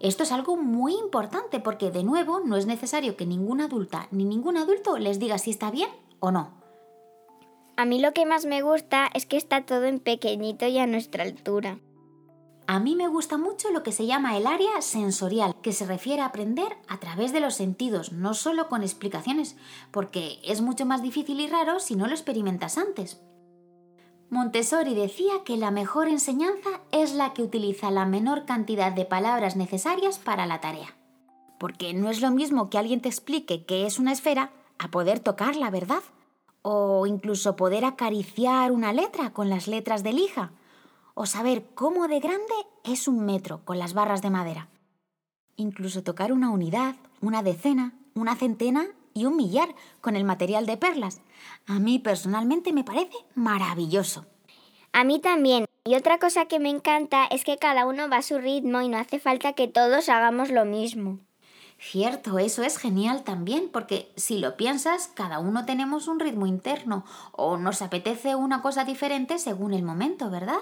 Esto 0.00 0.22
es 0.22 0.32
algo 0.32 0.56
muy 0.56 0.94
importante 0.94 1.60
porque, 1.60 1.90
de 1.90 2.02
nuevo, 2.02 2.40
no 2.40 2.56
es 2.56 2.64
necesario 2.64 3.18
que 3.18 3.26
ninguna 3.26 3.66
adulta 3.66 4.08
ni 4.10 4.24
ningún 4.24 4.56
adulto 4.56 4.96
les 4.96 5.18
diga 5.18 5.36
si 5.36 5.50
está 5.50 5.70
bien 5.70 5.90
o 6.18 6.30
no. 6.30 6.54
A 7.76 7.84
mí 7.84 8.00
lo 8.00 8.14
que 8.14 8.24
más 8.24 8.46
me 8.46 8.62
gusta 8.62 9.10
es 9.12 9.26
que 9.26 9.36
está 9.36 9.66
todo 9.66 9.84
en 9.84 10.00
pequeñito 10.00 10.66
y 10.66 10.78
a 10.78 10.86
nuestra 10.86 11.24
altura. 11.24 11.78
A 12.72 12.80
mí 12.80 12.96
me 12.96 13.06
gusta 13.06 13.36
mucho 13.36 13.70
lo 13.70 13.82
que 13.82 13.92
se 13.92 14.06
llama 14.06 14.34
el 14.38 14.46
área 14.46 14.80
sensorial, 14.80 15.54
que 15.60 15.74
se 15.74 15.84
refiere 15.84 16.22
a 16.22 16.24
aprender 16.24 16.74
a 16.88 16.98
través 16.98 17.30
de 17.30 17.40
los 17.40 17.54
sentidos, 17.54 18.12
no 18.12 18.32
solo 18.32 18.70
con 18.70 18.80
explicaciones, 18.82 19.58
porque 19.90 20.38
es 20.42 20.62
mucho 20.62 20.86
más 20.86 21.02
difícil 21.02 21.38
y 21.40 21.48
raro 21.48 21.80
si 21.80 21.96
no 21.96 22.06
lo 22.06 22.12
experimentas 22.14 22.78
antes. 22.78 23.20
Montessori 24.30 24.94
decía 24.94 25.34
que 25.44 25.58
la 25.58 25.70
mejor 25.70 26.08
enseñanza 26.08 26.80
es 26.92 27.12
la 27.12 27.34
que 27.34 27.42
utiliza 27.42 27.90
la 27.90 28.06
menor 28.06 28.46
cantidad 28.46 28.90
de 28.90 29.04
palabras 29.04 29.54
necesarias 29.54 30.18
para 30.18 30.46
la 30.46 30.62
tarea. 30.62 30.96
Porque 31.58 31.92
no 31.92 32.08
es 32.08 32.22
lo 32.22 32.30
mismo 32.30 32.70
que 32.70 32.78
alguien 32.78 33.02
te 33.02 33.10
explique 33.10 33.66
qué 33.66 33.84
es 33.84 33.98
una 33.98 34.12
esfera 34.12 34.50
a 34.78 34.90
poder 34.90 35.20
tocarla, 35.20 35.68
¿verdad? 35.68 36.02
O 36.62 37.06
incluso 37.06 37.54
poder 37.54 37.84
acariciar 37.84 38.72
una 38.72 38.94
letra 38.94 39.34
con 39.34 39.50
las 39.50 39.68
letras 39.68 40.02
de 40.02 40.14
lija 40.14 40.52
o 41.14 41.26
saber 41.26 41.64
cómo 41.74 42.08
de 42.08 42.20
grande 42.20 42.54
es 42.84 43.08
un 43.08 43.24
metro 43.24 43.64
con 43.64 43.78
las 43.78 43.94
barras 43.94 44.22
de 44.22 44.30
madera. 44.30 44.68
Incluso 45.56 46.02
tocar 46.02 46.32
una 46.32 46.50
unidad, 46.50 46.96
una 47.20 47.42
decena, 47.42 47.92
una 48.14 48.36
centena 48.36 48.86
y 49.14 49.26
un 49.26 49.36
millar 49.36 49.74
con 50.00 50.16
el 50.16 50.24
material 50.24 50.66
de 50.66 50.76
perlas. 50.76 51.20
A 51.66 51.78
mí 51.78 51.98
personalmente 51.98 52.72
me 52.72 52.84
parece 52.84 53.16
maravilloso. 53.34 54.26
A 54.92 55.04
mí 55.04 55.20
también. 55.20 55.66
Y 55.84 55.96
otra 55.96 56.18
cosa 56.18 56.46
que 56.46 56.60
me 56.60 56.70
encanta 56.70 57.26
es 57.26 57.44
que 57.44 57.58
cada 57.58 57.86
uno 57.86 58.08
va 58.08 58.18
a 58.18 58.22
su 58.22 58.38
ritmo 58.38 58.82
y 58.82 58.88
no 58.88 58.98
hace 58.98 59.18
falta 59.18 59.54
que 59.54 59.66
todos 59.66 60.08
hagamos 60.08 60.50
lo 60.50 60.64
mismo. 60.64 61.18
Cierto, 61.80 62.38
eso 62.38 62.62
es 62.62 62.78
genial 62.78 63.24
también, 63.24 63.68
porque 63.72 64.12
si 64.14 64.38
lo 64.38 64.56
piensas, 64.56 65.08
cada 65.08 65.40
uno 65.40 65.64
tenemos 65.64 66.06
un 66.06 66.20
ritmo 66.20 66.46
interno 66.46 67.04
o 67.32 67.56
nos 67.56 67.82
apetece 67.82 68.36
una 68.36 68.62
cosa 68.62 68.84
diferente 68.84 69.40
según 69.40 69.74
el 69.74 69.82
momento, 69.82 70.30
¿verdad? 70.30 70.60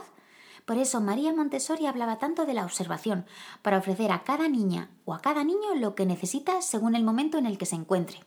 Por 0.64 0.78
eso 0.78 1.00
María 1.00 1.32
Montessori 1.32 1.86
hablaba 1.86 2.18
tanto 2.18 2.46
de 2.46 2.54
la 2.54 2.64
observación, 2.64 3.26
para 3.62 3.78
ofrecer 3.78 4.12
a 4.12 4.22
cada 4.24 4.48
niña 4.48 4.90
o 5.04 5.14
a 5.14 5.20
cada 5.20 5.44
niño 5.44 5.74
lo 5.76 5.94
que 5.94 6.06
necesita 6.06 6.62
según 6.62 6.94
el 6.94 7.04
momento 7.04 7.38
en 7.38 7.46
el 7.46 7.58
que 7.58 7.66
se 7.66 7.76
encuentre. 7.76 8.20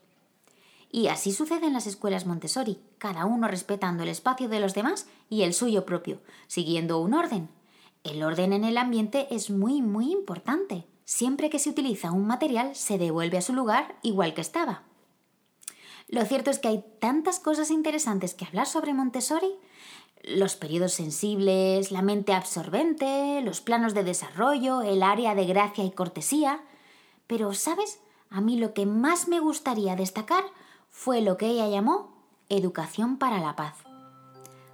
Y 0.92 1.08
así 1.08 1.32
sucede 1.32 1.66
en 1.66 1.74
las 1.74 1.88
escuelas 1.88 2.28
Montessori, 2.28 2.80
cada 3.00 3.26
uno 3.26 3.48
respetando 3.48 4.04
el 4.04 4.10
espacio 4.10 4.48
de 4.48 4.60
los 4.60 4.76
demás 4.76 5.08
y 5.28 5.42
el 5.42 5.54
suyo 5.56 5.86
propio, 5.86 6.22
siguiendo 6.48 7.00
un 7.00 7.16
orden. 7.16 7.50
El 8.04 8.22
orden 8.22 8.54
en 8.54 8.64
el 8.64 8.78
ambiente 8.78 9.28
es 9.32 9.50
muy, 9.50 9.82
muy 9.82 10.12
importante. 10.12 10.86
Siempre 11.06 11.50
que 11.50 11.58
se 11.58 11.70
utiliza 11.70 12.12
un 12.12 12.28
material 12.28 12.76
se 12.76 12.98
devuelve 12.98 13.38
a 13.38 13.42
su 13.42 13.54
lugar 13.54 13.98
igual 14.04 14.34
que 14.34 14.42
estaba. 14.42 14.84
Lo 16.10 16.24
cierto 16.26 16.52
es 16.52 16.60
que 16.60 16.68
hay 16.68 16.86
tantas 17.00 17.40
cosas 17.40 17.72
interesantes 17.72 18.36
que 18.36 18.46
hablar 18.46 18.68
sobre 18.68 18.94
Montessori. 18.94 19.56
Los 20.24 20.56
periodos 20.56 20.94
sensibles, 20.94 21.92
la 21.92 22.02
mente 22.02 22.34
absorbente, 22.34 23.42
los 23.42 23.60
planos 23.60 23.94
de 23.94 24.06
desarrollo, 24.06 24.82
el 24.82 25.04
área 25.04 25.36
de 25.36 25.46
gracia 25.46 25.84
y 25.84 25.92
cortesía. 25.92 26.64
Pero, 27.28 27.54
¿sabes? 27.54 28.00
A 28.30 28.40
mí 28.40 28.58
lo 28.58 28.74
que 28.74 28.86
más 28.86 29.28
me 29.28 29.42
gustaría 29.42 29.98
destacar 29.98 30.46
fue 30.90 31.22
lo 31.22 31.36
que 31.36 31.48
ella 31.48 31.68
llamó 31.68 32.14
educación 32.48 33.18
para 33.18 33.40
la 33.40 33.56
paz. 33.58 33.76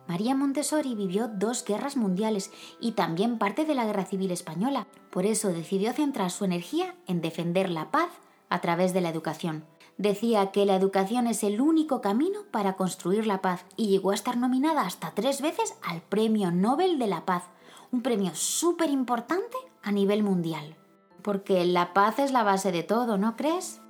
María 0.08 0.36
Montessori 0.36 0.96
vivió 0.96 1.28
dos 1.28 1.64
guerras 1.66 1.98
mundiales 1.98 2.52
y 2.80 2.94
también 2.94 3.38
parte 3.38 3.66
de 3.66 3.76
la 3.76 3.86
Guerra 3.86 4.06
Civil 4.06 4.32
Española. 4.32 4.88
Por 5.12 5.26
eso 5.26 5.50
decidió 5.50 5.94
centrar 5.94 6.32
su 6.32 6.46
energía 6.46 6.96
en 7.08 7.22
defender 7.22 7.70
la 7.70 7.92
paz 7.92 8.10
a 8.50 8.60
través 8.62 8.94
de 8.94 9.02
la 9.02 9.10
educación. 9.10 9.66
Decía 10.00 10.52
que 10.52 10.66
la 10.66 10.78
educación 10.78 11.28
es 11.28 11.44
el 11.44 11.60
único 11.60 12.00
camino 12.00 12.40
para 12.52 12.78
construir 12.78 13.28
la 13.28 13.42
paz 13.42 13.66
y 13.76 13.88
llegó 13.88 14.12
a 14.12 14.14
estar 14.16 14.38
nominada 14.38 14.84
hasta 14.84 15.12
tres 15.12 15.42
veces 15.42 15.76
al 15.84 16.02
Premio 16.02 16.52
Nobel 16.52 16.98
de 17.00 17.08
la 17.08 17.26
Paz, 17.26 17.44
un 17.92 18.02
premio 18.02 18.34
súper 18.34 18.90
importante 18.90 19.58
a 19.84 19.92
nivel 19.92 20.24
mundial. 20.24 20.78
Porque 21.22 21.66
la 21.66 21.94
paz 21.94 22.18
es 22.20 22.32
la 22.32 22.44
base 22.44 22.72
de 22.72 22.84
todo, 22.84 23.18
¿no 23.18 23.36
crees? 23.36 23.82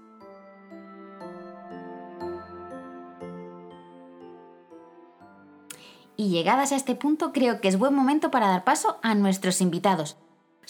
Y 6.17 6.29
llegadas 6.29 6.71
a 6.71 6.75
este 6.75 6.95
punto, 6.95 7.31
creo 7.33 7.61
que 7.61 7.67
es 7.67 7.77
buen 7.77 7.93
momento 7.93 8.31
para 8.31 8.47
dar 8.47 8.63
paso 8.63 8.97
a 9.03 9.13
nuestros 9.13 9.61
invitados. 9.61 10.17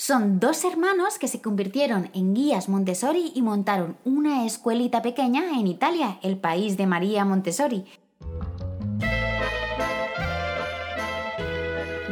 Son 0.02 0.40
dos 0.40 0.64
hermanos 0.64 1.20
que 1.20 1.28
se 1.28 1.42
convirtieron 1.42 2.10
en 2.14 2.34
guías 2.34 2.70
Montessori 2.70 3.34
y 3.36 3.42
montaron 3.42 3.98
una 4.06 4.46
escuelita 4.46 5.02
pequeña 5.02 5.60
en 5.60 5.68
Italia, 5.68 6.20
el 6.24 6.38
país 6.38 6.78
de 6.78 6.88
María 6.88 7.26
Montessori. 7.26 7.84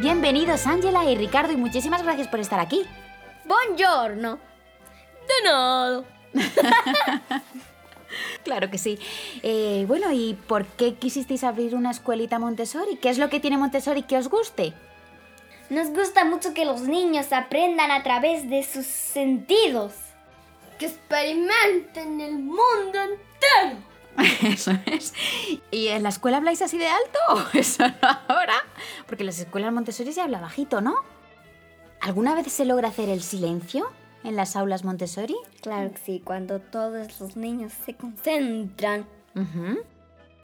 Bienvenidos 0.01 0.67
Ángela 0.67 1.10
y 1.10 1.15
Ricardo 1.15 1.53
y 1.53 1.56
muchísimas 1.56 2.03
gracias 2.03 2.27
por 2.27 2.41
estar 2.41 2.60
aquí. 2.60 2.82
Buongiorno. 3.46 4.38
De 5.25 5.50
nada. 5.50 6.03
Claro 8.44 8.70
que 8.70 8.77
sí. 8.77 8.98
Eh, 9.44 9.86
bueno, 9.88 10.12
¿y 10.12 10.34
por 10.48 10.65
qué 10.65 10.96
quisisteis 10.96 11.44
abrir 11.44 11.75
una 11.75 11.91
escuelita 11.91 12.39
Montessori? 12.39 12.96
¿Qué 12.96 13.10
es 13.10 13.17
lo 13.17 13.29
que 13.29 13.41
tiene 13.41 13.58
Montessori 13.58 14.03
que 14.03 14.17
os 14.17 14.29
guste? 14.29 14.74
Nos 15.69 15.89
gusta 15.89 16.24
mucho 16.24 16.53
que 16.53 16.65
los 16.65 16.81
niños 16.81 17.33
aprendan 17.33 17.91
a 17.91 18.03
través 18.03 18.50
de 18.50 18.63
sus 18.63 18.86
sentidos. 18.86 19.93
Que 20.79 20.86
experimenten 20.86 22.21
el 22.21 22.39
mundo 22.39 23.00
entero. 23.01 23.88
Eso 24.53 24.71
es. 24.86 25.13
¿Y 25.71 25.88
en 25.88 26.03
la 26.03 26.09
escuela 26.09 26.38
habláis 26.38 26.62
así 26.62 26.77
de 26.77 26.88
alto 26.88 27.19
o 27.31 27.45
eso 27.57 27.88
no 27.88 28.07
ahora? 28.27 28.55
Porque 29.05 29.24
en 29.24 29.27
las 29.27 29.39
escuelas 29.39 29.71
Montessori 29.74 30.12
se 30.12 30.21
habla 30.21 30.39
bajito, 30.39 30.81
¿no? 30.81 30.95
¿Alguna 32.01 32.36
vez 32.36 32.51
se 32.51 32.65
logra 32.65 32.89
hacer 32.89 33.09
el 33.09 33.21
silencio 33.21 33.91
en 34.24 34.36
las 34.36 34.55
aulas 34.55 34.83
Montessori? 34.83 35.36
Claro 35.62 35.91
que 35.91 35.97
sí, 35.97 36.21
cuando 36.24 36.59
todos 36.59 37.19
los 37.19 37.36
niños 37.36 37.74
se 37.86 37.93
concentran. 37.95 39.05
Ujú. 39.36 39.79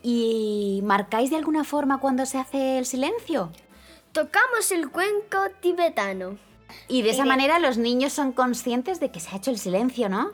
¿Y 0.03 0.81
marcáis 0.83 1.29
de 1.29 1.37
alguna 1.37 1.63
forma 1.63 1.99
cuando 1.99 2.25
se 2.25 2.37
hace 2.37 2.77
el 2.77 2.85
silencio? 2.85 3.51
Tocamos 4.13 4.71
el 4.71 4.91
cuenco 4.91 5.37
tibetano. 5.59 6.37
Y 6.87 7.01
de 7.01 7.09
esa 7.09 7.25
manera 7.25 7.57
los 7.57 7.77
niños 7.79 8.13
son 8.13 8.31
conscientes 8.31 8.99
de 8.99 9.09
que 9.09 9.19
se 9.19 9.31
ha 9.31 9.37
hecho 9.37 9.49
el 9.49 9.57
silencio, 9.57 10.07
¿no? 10.07 10.31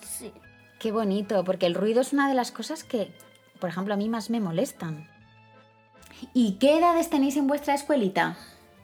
Sí. 0.00 0.32
Qué 0.78 0.92
bonito, 0.92 1.44
porque 1.44 1.66
el 1.66 1.74
ruido 1.74 2.00
es 2.00 2.14
una 2.14 2.28
de 2.28 2.34
las 2.34 2.52
cosas 2.52 2.84
que, 2.84 3.12
por 3.60 3.68
ejemplo, 3.68 3.92
a 3.92 3.96
mí 3.98 4.08
más 4.08 4.30
me 4.30 4.40
molestan. 4.40 5.08
¿Y 6.32 6.52
qué 6.54 6.78
edades 6.78 7.10
tenéis 7.10 7.36
en 7.36 7.46
vuestra 7.46 7.74
escuelita? 7.74 8.38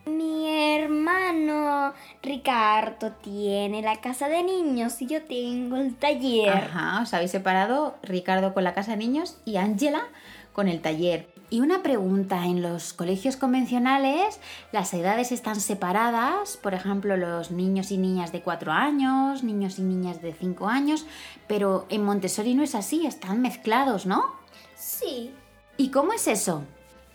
Mi 0.05 0.75
hermano 0.75 1.95
Ricardo 2.23 3.13
tiene 3.13 3.81
la 3.81 4.03
casa 4.03 4.29
de 4.29 4.43
niños 4.43 5.01
y 5.01 5.07
yo 5.07 5.23
tengo 5.23 5.77
el 5.77 5.95
taller. 5.97 6.51
Ajá, 6.51 7.01
os 7.01 7.15
habéis 7.15 7.31
separado 7.31 7.97
Ricardo 8.03 8.53
con 8.53 8.65
la 8.65 8.75
casa 8.75 8.91
de 8.91 8.99
niños 8.99 9.39
y 9.47 9.57
Ángela 9.57 10.07
con 10.53 10.69
el 10.69 10.83
taller. 10.83 11.34
Y 11.51 11.61
una 11.61 11.83
pregunta, 11.83 12.47
en 12.47 12.63
los 12.63 12.93
colegios 12.93 13.37
convencionales 13.37 14.41
las 14.73 14.93
edades 14.93 15.31
están 15.31 15.61
separadas, 15.61 16.57
por 16.57 16.75
ejemplo 16.75 17.17
los 17.17 17.51
niños 17.51 17.91
y 17.91 17.99
niñas 17.99 18.33
de 18.33 18.41
4 18.41 18.73
años, 18.73 19.45
niños 19.45 19.79
y 19.79 19.83
niñas 19.83 20.21
de 20.21 20.33
5 20.33 20.67
años, 20.67 21.07
pero 21.47 21.87
en 21.91 22.03
Montessori 22.03 22.55
no 22.55 22.65
es 22.65 22.75
así, 22.75 23.07
están 23.07 23.41
mezclados, 23.41 24.05
¿no? 24.05 24.35
Sí. 24.77 25.33
¿Y 25.77 25.91
cómo 25.91 26.13
es 26.13 26.27
eso? 26.27 26.65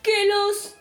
Que 0.04 0.26
los 0.28 0.76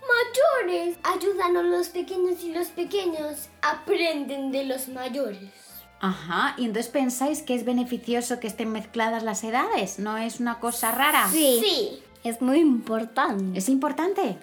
mayores 0.00 0.96
ayudan 1.02 1.56
a 1.56 1.62
los 1.62 1.88
pequeños 1.88 2.42
y 2.42 2.52
los 2.52 2.68
pequeños 2.68 3.48
aprenden 3.62 4.50
de 4.50 4.64
los 4.64 4.88
mayores. 4.88 5.52
Ajá, 6.00 6.54
y 6.58 6.64
entonces 6.64 6.90
pensáis 6.90 7.42
que 7.42 7.54
es 7.54 7.64
beneficioso 7.64 8.40
que 8.40 8.46
estén 8.46 8.72
mezcladas 8.72 9.22
las 9.22 9.44
edades, 9.44 9.98
¿no 9.98 10.18
es 10.18 10.40
una 10.40 10.58
cosa 10.58 10.90
rara? 10.92 11.28
Sí. 11.30 12.02
Es 12.24 12.40
muy 12.40 12.58
importante. 12.58 13.58
¿Es 13.58 13.68
importante? 13.68 14.38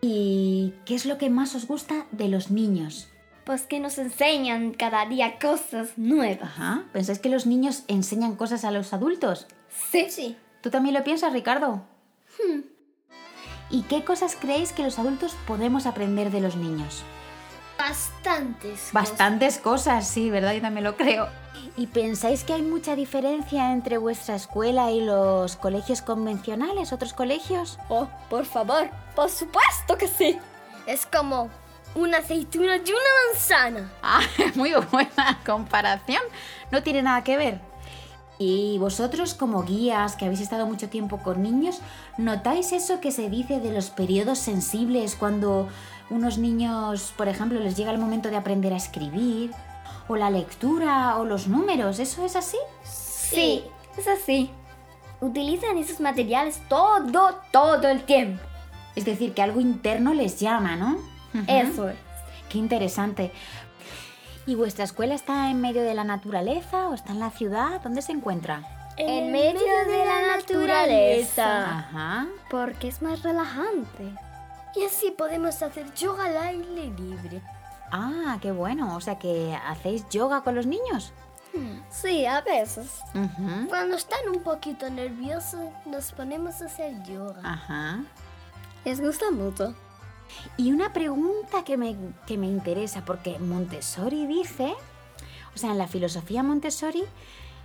¿Y 0.00 0.72
qué 0.84 0.94
es 0.94 1.04
lo 1.04 1.18
que 1.18 1.30
más 1.30 1.56
os 1.56 1.66
gusta 1.66 2.06
de 2.12 2.28
los 2.28 2.52
niños? 2.52 3.08
Pues 3.44 3.62
que 3.62 3.80
nos 3.80 3.98
enseñan 3.98 4.72
cada 4.72 5.04
día 5.06 5.38
cosas 5.40 5.98
nuevas. 5.98 6.42
Ajá, 6.42 6.84
¿pensáis 6.92 7.18
que 7.18 7.28
los 7.28 7.44
niños 7.44 7.82
enseñan 7.88 8.36
cosas 8.36 8.64
a 8.64 8.70
los 8.70 8.92
adultos? 8.92 9.48
Sí. 9.90 10.06
Sí. 10.08 10.36
¿Tú 10.60 10.70
también 10.70 10.94
lo 10.94 11.02
piensas, 11.02 11.32
Ricardo? 11.32 11.82
Hmm. 12.38 12.60
¿Y 13.70 13.82
qué 13.82 14.04
cosas 14.04 14.36
creéis 14.36 14.72
que 14.72 14.84
los 14.84 14.98
adultos 15.00 15.36
podemos 15.46 15.86
aprender 15.86 16.30
de 16.30 16.40
los 16.40 16.54
niños? 16.54 17.02
Bastantes. 17.78 18.90
Bastantes 18.92 19.58
cosas, 19.58 20.06
sí, 20.08 20.30
¿verdad? 20.30 20.52
Yo 20.52 20.60
también 20.60 20.84
lo 20.84 20.96
creo. 20.96 21.28
¿Y 21.76 21.86
pensáis 21.86 22.42
que 22.42 22.52
hay 22.54 22.62
mucha 22.62 22.96
diferencia 22.96 23.72
entre 23.72 23.98
vuestra 23.98 24.34
escuela 24.34 24.90
y 24.90 25.00
los 25.00 25.56
colegios 25.56 26.02
convencionales, 26.02 26.92
otros 26.92 27.12
colegios? 27.12 27.78
Oh, 27.88 28.08
por 28.28 28.44
favor, 28.46 28.90
por 29.14 29.30
supuesto 29.30 29.96
que 29.96 30.08
sí. 30.08 30.38
Es 30.86 31.06
como 31.06 31.50
una 31.94 32.18
aceituna 32.18 32.76
y 32.76 32.90
una 32.90 33.32
manzana. 33.32 33.92
Ah, 34.02 34.22
muy 34.56 34.72
buena 34.90 35.38
comparación. 35.46 36.22
No 36.72 36.82
tiene 36.82 37.02
nada 37.02 37.22
que 37.22 37.36
ver. 37.36 37.60
Y 38.40 38.78
vosotros 38.78 39.34
como 39.34 39.64
guías 39.64 40.14
que 40.14 40.24
habéis 40.24 40.40
estado 40.40 40.66
mucho 40.66 40.88
tiempo 40.88 41.18
con 41.18 41.42
niños, 41.42 41.80
¿notáis 42.18 42.72
eso 42.72 43.00
que 43.00 43.10
se 43.10 43.28
dice 43.28 43.58
de 43.58 43.72
los 43.72 43.90
periodos 43.90 44.38
sensibles 44.38 45.16
cuando 45.16 45.68
unos 46.10 46.38
niños, 46.38 47.12
por 47.16 47.28
ejemplo, 47.28 47.60
les 47.60 47.76
llega 47.76 47.90
el 47.90 47.98
momento 47.98 48.30
de 48.30 48.36
aprender 48.36 48.72
a 48.72 48.76
escribir? 48.76 49.52
¿O 50.08 50.16
la 50.16 50.30
lectura 50.30 51.16
o 51.18 51.24
los 51.24 51.48
números? 51.48 51.98
¿Eso 51.98 52.24
es 52.24 52.34
así? 52.34 52.56
Sí, 52.82 53.64
es 53.98 54.08
así. 54.08 54.50
Utilizan 55.20 55.76
esos 55.76 56.00
materiales 56.00 56.62
todo, 56.68 57.40
todo 57.52 57.88
el 57.88 58.04
tiempo. 58.04 58.42
Es 58.96 59.04
decir, 59.04 59.34
que 59.34 59.42
algo 59.42 59.60
interno 59.60 60.14
les 60.14 60.40
llama, 60.40 60.76
¿no? 60.76 60.98
Eso 61.46 61.88
es. 61.88 61.96
Qué 62.48 62.58
interesante. 62.58 63.32
¿Y 64.46 64.54
vuestra 64.54 64.84
escuela 64.84 65.14
está 65.14 65.50
en 65.50 65.60
medio 65.60 65.82
de 65.82 65.92
la 65.92 66.04
naturaleza 66.04 66.88
o 66.88 66.94
está 66.94 67.12
en 67.12 67.20
la 67.20 67.30
ciudad? 67.30 67.82
¿Dónde 67.82 68.00
se 68.00 68.12
encuentra? 68.12 68.62
En 68.96 69.30
medio 69.30 69.60
de 69.86 70.04
la 70.04 70.36
naturaleza. 70.36 71.78
Ajá. 71.78 72.26
Porque 72.50 72.88
es 72.88 73.02
más 73.02 73.22
relajante. 73.22 74.14
Y 74.74 74.84
así 74.84 75.10
podemos 75.10 75.62
hacer 75.62 75.92
yoga 75.94 76.26
al 76.26 76.36
aire 76.36 76.90
libre. 76.90 77.42
Ah, 77.90 78.38
qué 78.40 78.52
bueno. 78.52 78.96
O 78.96 79.00
sea 79.00 79.18
que 79.18 79.56
hacéis 79.66 80.08
yoga 80.08 80.42
con 80.42 80.54
los 80.54 80.66
niños. 80.66 81.12
Sí, 81.90 82.26
a 82.26 82.40
veces. 82.42 83.00
Cuando 83.68 83.96
están 83.96 84.28
un 84.32 84.42
poquito 84.42 84.88
nerviosos, 84.90 85.60
nos 85.86 86.12
ponemos 86.12 86.60
a 86.62 86.66
hacer 86.66 87.02
yoga. 87.02 87.40
Ajá. 87.42 88.04
Les 88.84 89.00
gusta 89.00 89.30
mucho. 89.30 89.74
Y 90.56 90.72
una 90.72 90.92
pregunta 90.92 91.64
que 91.64 91.76
me, 91.76 91.96
que 92.26 92.36
me 92.36 92.46
interesa, 92.46 93.04
porque 93.04 93.38
Montessori 93.38 94.26
dice, 94.26 94.74
o 95.54 95.58
sea, 95.58 95.70
en 95.70 95.78
la 95.78 95.88
filosofía 95.88 96.42
Montessori, 96.42 97.04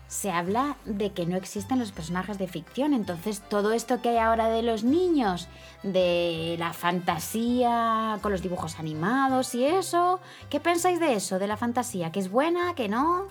se 0.07 0.31
habla 0.31 0.77
de 0.85 1.11
que 1.11 1.25
no 1.25 1.37
existen 1.37 1.79
los 1.79 1.91
personajes 1.91 2.37
de 2.37 2.47
ficción. 2.47 2.93
Entonces, 2.93 3.41
todo 3.49 3.73
esto 3.73 4.01
que 4.01 4.09
hay 4.09 4.17
ahora 4.17 4.49
de 4.49 4.61
los 4.61 4.83
niños, 4.83 5.47
de 5.81 6.55
la 6.59 6.73
fantasía 6.73 8.19
con 8.21 8.31
los 8.31 8.41
dibujos 8.41 8.79
animados 8.79 9.55
y 9.55 9.65
eso, 9.65 10.19
¿qué 10.49 10.59
pensáis 10.59 10.99
de 10.99 11.15
eso, 11.15 11.39
de 11.39 11.47
la 11.47 11.57
fantasía? 11.57 12.11
¿Que 12.11 12.19
es 12.19 12.29
buena, 12.29 12.75
que 12.75 12.87
no? 12.87 13.27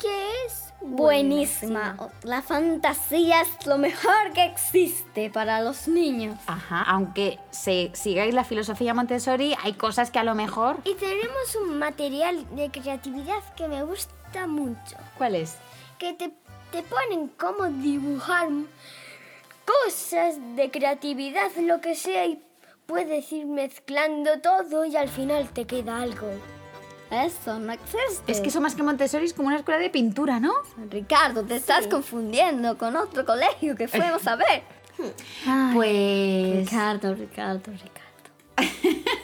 ¿Qué 0.00 0.30
es? 0.46 0.72
Buenísima. 0.80 1.96
La 2.24 2.42
fantasía 2.42 3.42
es 3.42 3.66
lo 3.66 3.78
mejor 3.78 4.32
que 4.34 4.44
existe 4.44 5.30
para 5.30 5.60
los 5.62 5.86
niños. 5.86 6.38
Ajá, 6.48 6.82
aunque 6.82 7.38
se 7.50 7.92
sigáis 7.94 8.34
la 8.34 8.42
filosofía 8.42 8.94
Montessori, 8.94 9.54
hay 9.62 9.74
cosas 9.74 10.10
que 10.10 10.18
a 10.18 10.24
lo 10.24 10.34
mejor... 10.34 10.78
Y 10.84 10.94
tenemos 10.94 11.56
un 11.62 11.78
material 11.78 12.44
de 12.56 12.70
creatividad 12.70 13.42
que 13.56 13.68
me 13.68 13.84
gusta 13.84 14.48
mucho. 14.48 14.96
¿Cuál 15.16 15.36
es? 15.36 15.56
Que 16.02 16.14
te, 16.14 16.32
te 16.72 16.82
ponen 16.82 17.28
cómo 17.38 17.66
dibujar 17.80 18.48
cosas 19.64 20.34
de 20.56 20.68
creatividad, 20.68 21.52
lo 21.62 21.80
que 21.80 21.94
sea, 21.94 22.26
y 22.26 22.42
puedes 22.86 23.30
ir 23.32 23.46
mezclando 23.46 24.40
todo 24.40 24.84
y 24.84 24.96
al 24.96 25.08
final 25.08 25.48
te 25.50 25.64
queda 25.64 26.02
algo. 26.02 26.26
Eso 27.08 27.56
no 27.60 27.72
existe. 27.72 28.32
Es 28.32 28.40
que 28.40 28.48
eso 28.48 28.60
más 28.60 28.74
que 28.74 28.82
Montessori 28.82 29.26
es 29.26 29.32
como 29.32 29.46
una 29.46 29.58
escuela 29.58 29.78
de 29.78 29.90
pintura, 29.90 30.40
¿no? 30.40 30.52
Ricardo, 30.90 31.44
te 31.44 31.54
estás 31.54 31.86
confundiendo 31.86 32.76
con 32.76 32.96
otro 32.96 33.24
colegio 33.24 33.76
que 33.76 33.86
fuimos 33.86 34.26
a 34.26 34.34
ver. 34.34 34.64
Ay, 35.46 35.74
Pues... 35.76 36.70
Ricardo, 36.70 37.14
Ricardo, 37.14 37.70
Ricardo. 37.70 38.02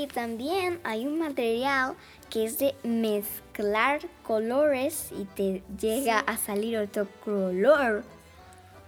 Y 0.00 0.06
también 0.06 0.80
hay 0.82 1.06
un 1.06 1.18
material 1.18 1.94
que 2.30 2.46
es 2.46 2.58
de 2.58 2.74
mezclar 2.84 4.00
colores 4.22 5.10
y 5.12 5.26
te 5.26 5.62
llega 5.78 6.20
a 6.20 6.38
salir 6.38 6.78
otro 6.78 7.06
color. 7.22 8.02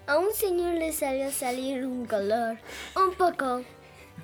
A 0.07 0.17
un 0.17 0.33
señor 0.33 0.73
le 0.73 0.91
salió 0.91 1.29
a 1.29 1.31
salir 1.31 1.85
un 1.85 2.07
color 2.07 2.57
un 2.97 3.13
poco 3.13 3.61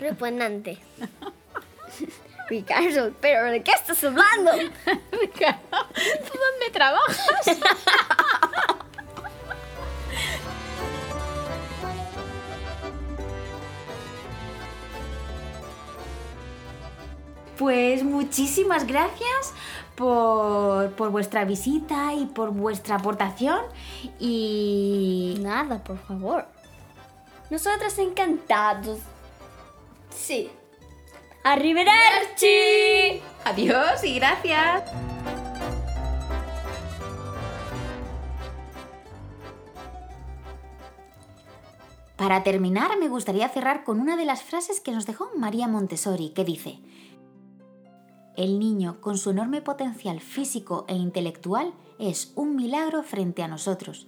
repugnante. 0.01 0.79
Ricardo, 2.49 3.13
pero 3.21 3.51
¿de 3.51 3.63
qué 3.63 3.73
estás 3.73 4.03
hablando? 4.03 4.53
Ricardo, 5.13 5.61
¿tú 5.71 6.39
dónde 6.39 6.71
trabajas? 6.73 7.47
Pues 17.59 18.05
muchísimas 18.05 18.87
gracias 18.87 19.53
por, 19.97 20.93
por, 20.93 21.11
vuestra 21.11 21.45
visita 21.45 22.15
y 22.15 22.27
por 22.27 22.53
vuestra 22.53 22.97
aportación. 22.97 23.61
Y. 24.21 25.37
Nada, 25.41 25.83
por 25.83 25.99
favor. 25.99 26.47
Nosotros 27.51 27.99
encantados. 27.99 29.01
Sí. 30.11 30.51
¡Arrivederci! 31.43 33.23
Adiós 33.45 34.05
y 34.05 34.15
gracias. 34.21 34.91
Para 42.17 42.43
terminar, 42.43 42.99
me 42.99 43.09
gustaría 43.09 43.49
cerrar 43.49 43.85
con 43.85 44.01
una 44.01 44.17
de 44.17 44.25
las 44.25 44.43
frases 44.43 44.81
que 44.81 44.91
nos 44.91 45.07
dejó 45.07 45.31
María 45.37 45.69
Montessori, 45.69 46.31
que 46.31 46.45
dice, 46.45 46.81
El 48.39 48.61
niño, 48.61 49.01
con 49.01 49.19
su 49.19 49.31
enorme 49.31 49.63
potencial 49.63 50.21
físico 50.21 50.85
e 50.87 50.95
intelectual, 50.95 51.75
es 51.99 52.33
un 52.37 52.55
milagro 52.55 53.03
frente 53.03 53.43
a 53.43 53.49
nosotros. 53.49 54.07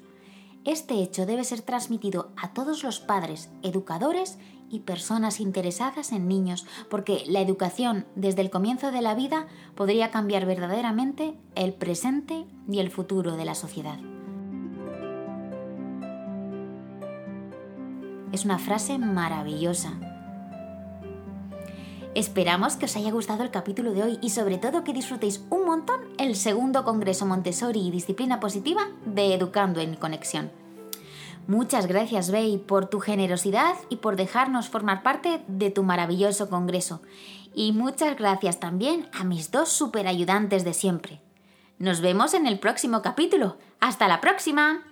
Este 0.64 1.02
hecho 1.02 1.26
debe 1.26 1.42
ser 1.42 1.62
transmitido 1.62 2.30
a 2.40 2.52
todos 2.52 2.84
los 2.84 3.00
padres, 3.00 3.50
educadores 3.64 4.38
y 4.70 4.80
personas 4.80 5.40
interesadas 5.40 6.12
en 6.12 6.28
niños, 6.28 6.64
porque 6.88 7.24
la 7.26 7.40
educación 7.40 8.06
desde 8.14 8.42
el 8.42 8.50
comienzo 8.50 8.92
de 8.92 9.02
la 9.02 9.16
vida 9.16 9.48
podría 9.74 10.12
cambiar 10.12 10.46
verdaderamente 10.46 11.34
el 11.56 11.74
presente 11.74 12.46
y 12.70 12.78
el 12.78 12.92
futuro 12.92 13.36
de 13.36 13.44
la 13.44 13.56
sociedad. 13.56 13.98
Es 18.30 18.44
una 18.44 18.60
frase 18.60 18.96
maravillosa. 18.96 20.09
Esperamos 22.14 22.74
que 22.74 22.86
os 22.86 22.96
haya 22.96 23.12
gustado 23.12 23.44
el 23.44 23.52
capítulo 23.52 23.92
de 23.92 24.02
hoy 24.02 24.18
y 24.20 24.30
sobre 24.30 24.58
todo 24.58 24.82
que 24.82 24.92
disfrutéis 24.92 25.44
un 25.48 25.64
montón 25.64 26.00
el 26.18 26.34
segundo 26.34 26.84
Congreso 26.84 27.24
Montessori 27.24 27.80
y 27.80 27.90
Disciplina 27.92 28.40
Positiva 28.40 28.88
de 29.04 29.34
Educando 29.34 29.80
en 29.80 29.94
Conexión. 29.94 30.50
Muchas 31.46 31.86
gracias, 31.86 32.30
Bey, 32.30 32.58
por 32.58 32.86
tu 32.86 33.00
generosidad 33.00 33.74
y 33.88 33.96
por 33.96 34.16
dejarnos 34.16 34.68
formar 34.68 35.02
parte 35.02 35.42
de 35.46 35.70
tu 35.70 35.84
maravilloso 35.84 36.50
congreso. 36.50 37.00
Y 37.54 37.72
muchas 37.72 38.16
gracias 38.16 38.58
también 38.60 39.08
a 39.12 39.24
mis 39.24 39.50
dos 39.50 39.68
superayudantes 39.68 40.64
de 40.64 40.74
siempre. 40.74 41.20
Nos 41.78 42.00
vemos 42.00 42.34
en 42.34 42.46
el 42.46 42.58
próximo 42.58 43.02
capítulo. 43.02 43.56
¡Hasta 43.80 44.06
la 44.08 44.20
próxima! 44.20 44.82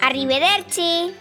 ¡Arrivederci! 0.00 1.12